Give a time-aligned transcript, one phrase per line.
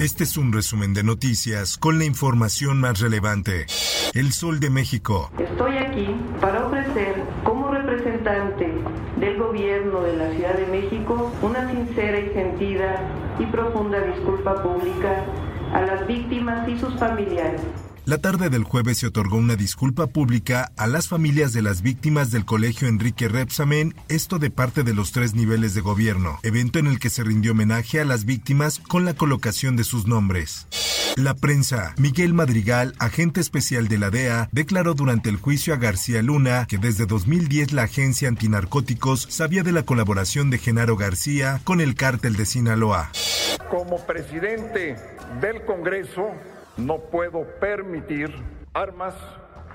[0.00, 3.66] Este es un resumen de noticias con la información más relevante.
[4.14, 5.32] El Sol de México.
[5.40, 6.06] Estoy aquí
[6.40, 8.72] para ofrecer como representante
[9.18, 13.00] del gobierno de la Ciudad de México una sincera y sentida
[13.40, 15.24] y profunda disculpa pública
[15.74, 20.72] a las víctimas y sus familiares la tarde del jueves se otorgó una disculpa pública
[20.78, 25.12] a las familias de las víctimas del colegio Enrique Repsamen, esto de parte de los
[25.12, 29.04] tres niveles de gobierno, evento en el que se rindió homenaje a las víctimas con
[29.04, 30.66] la colocación de sus nombres.
[31.16, 31.92] La prensa.
[31.98, 36.78] Miguel Madrigal, agente especial de la DEA, declaró durante el juicio a García Luna que
[36.78, 42.36] desde 2010 la agencia antinarcóticos sabía de la colaboración de Genaro García con el cártel
[42.36, 43.10] de Sinaloa.
[43.68, 44.96] Como presidente
[45.42, 46.32] del Congreso,
[46.78, 48.32] no puedo permitir
[48.72, 49.14] armas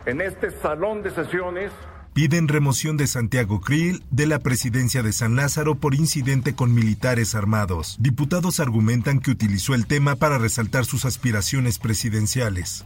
[0.05, 1.71] en este salón de sesiones.
[2.13, 7.33] Piden remoción de Santiago Krill de la presidencia de San Lázaro por incidente con militares
[7.33, 7.97] armados.
[7.99, 12.83] Diputados argumentan que utilizó el tema para resaltar sus aspiraciones presidenciales.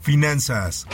[0.00, 0.86] Finanzas.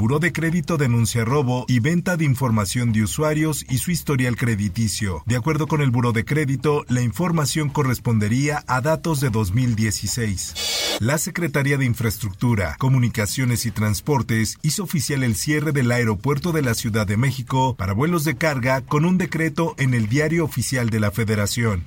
[0.00, 5.22] Buró de Crédito denuncia robo y venta de información de usuarios y su historial crediticio.
[5.26, 10.96] De acuerdo con el Buró de Crédito, la información correspondería a datos de 2016.
[11.00, 16.72] La Secretaría de Infraestructura, Comunicaciones y Transportes hizo oficial el cierre del aeropuerto de la
[16.72, 21.00] Ciudad de México para vuelos de carga con un decreto en el Diario Oficial de
[21.00, 21.84] la Federación.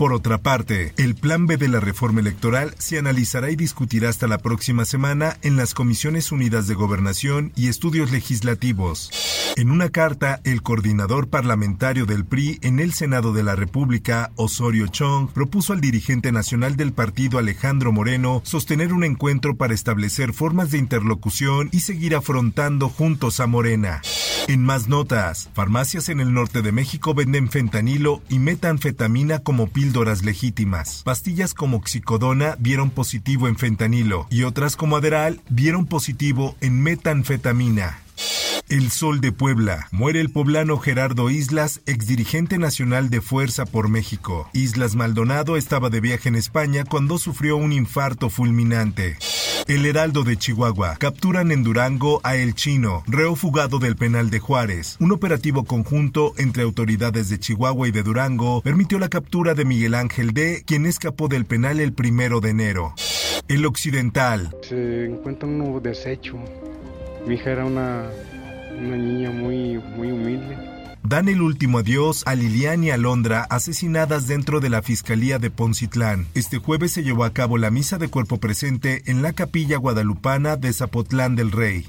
[0.00, 4.26] Por otra parte, el plan B de la reforma electoral se analizará y discutirá hasta
[4.28, 9.10] la próxima semana en las Comisiones Unidas de Gobernación y Estudios Legislativos.
[9.56, 14.86] En una carta, el coordinador parlamentario del PRI en el Senado de la República, Osorio
[14.86, 20.70] Chong, propuso al dirigente nacional del partido Alejandro Moreno sostener un encuentro para establecer formas
[20.70, 24.02] de interlocución y seguir afrontando juntos a Morena.
[24.48, 30.24] En más notas, farmacias en el norte de México venden fentanilo y metanfetamina como píldoras
[30.24, 31.02] legítimas.
[31.04, 38.00] Pastillas como oxicodona dieron positivo en fentanilo y otras como Aderal dieron positivo en metanfetamina.
[38.68, 39.88] El Sol de Puebla.
[39.90, 44.48] Muere el poblano Gerardo Islas, exdirigente nacional de Fuerza por México.
[44.52, 49.16] Islas Maldonado estaba de viaje en España cuando sufrió un infarto fulminante.
[49.70, 50.96] El Heraldo de Chihuahua.
[50.98, 54.96] Capturan en Durango a El Chino, reo fugado del penal de Juárez.
[54.98, 59.94] Un operativo conjunto entre autoridades de Chihuahua y de Durango permitió la captura de Miguel
[59.94, 62.94] Ángel D., quien escapó del penal el primero de enero.
[63.46, 64.52] El Occidental.
[64.62, 66.36] Se encuentra un nuevo desecho.
[67.24, 68.10] Mi hija era una,
[68.76, 69.30] una niña
[71.10, 76.28] dan el último adiós a Lilian y Alondra asesinadas dentro de la Fiscalía de Poncitlán.
[76.34, 80.54] Este jueves se llevó a cabo la misa de cuerpo presente en la capilla guadalupana
[80.54, 81.84] de Zapotlán del Rey.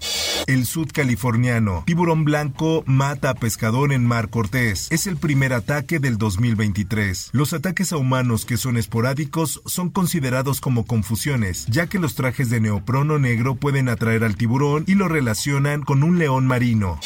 [0.48, 1.84] El sudcaliforniano.
[1.86, 4.88] Tiburón blanco mata a pescador en Mar Cortés.
[4.90, 7.30] Es el primer ataque del 2023.
[7.32, 12.50] Los ataques a humanos que son esporádicos son considerados como confusiones, ya que los trajes
[12.50, 17.00] de neoprono negro pueden atraer al tiburón y lo relacionan con un león marino.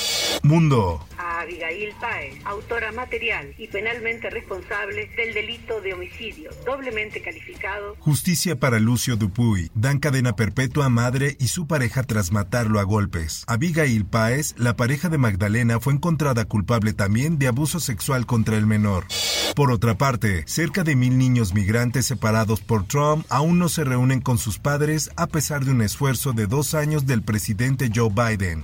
[0.44, 1.06] Mundo.
[1.46, 7.96] Abigail Páez, autora material y penalmente responsable del delito de homicidio, doblemente calificado.
[8.00, 9.70] Justicia para Lucio Dupuy.
[9.76, 13.44] Dan cadena perpetua a madre y su pareja tras matarlo a golpes.
[13.46, 18.66] Abigail Páez, la pareja de Magdalena, fue encontrada culpable también de abuso sexual contra el
[18.66, 19.06] menor.
[19.56, 24.20] Por otra parte, cerca de mil niños migrantes separados por Trump aún no se reúnen
[24.20, 28.64] con sus padres a pesar de un esfuerzo de dos años del presidente Joe Biden.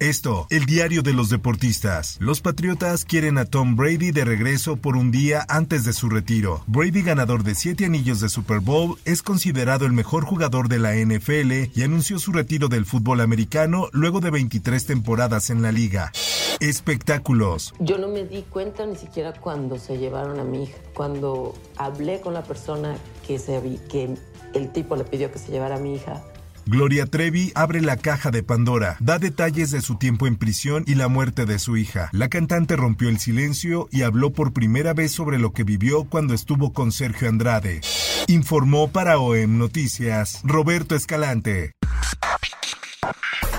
[0.00, 2.16] Esto, el diario de los deportistas.
[2.20, 6.64] Los Patriotas quieren a Tom Brady de regreso por un día antes de su retiro.
[6.66, 10.94] Brady, ganador de siete anillos de Super Bowl, es considerado el mejor jugador de la
[10.94, 16.12] NFL y anunció su retiro del fútbol americano luego de 23 temporadas en la liga.
[16.60, 17.74] Espectáculos.
[17.78, 20.78] Yo no me di cuenta ni siquiera cuando se llevaron a mi hija.
[20.94, 22.96] Cuando hablé con la persona
[23.26, 23.60] que, se,
[23.90, 24.16] que
[24.54, 26.22] el tipo le pidió que se llevara a mi hija,
[26.70, 30.94] Gloria Trevi abre la caja de Pandora, da detalles de su tiempo en prisión y
[30.94, 32.10] la muerte de su hija.
[32.12, 36.32] La cantante rompió el silencio y habló por primera vez sobre lo que vivió cuando
[36.32, 37.80] estuvo con Sergio Andrade.
[38.28, 41.72] Informó para OEM Noticias Roberto Escalante.